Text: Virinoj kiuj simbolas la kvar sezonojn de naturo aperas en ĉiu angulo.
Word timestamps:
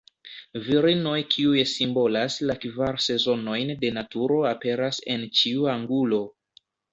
Virinoj 0.67 1.17
kiuj 1.33 1.65
simbolas 1.71 2.37
la 2.51 2.55
kvar 2.63 2.97
sezonojn 3.09 3.75
de 3.85 3.93
naturo 3.99 4.39
aperas 4.53 5.01
en 5.17 5.29
ĉiu 5.43 5.71
angulo. 5.77 6.23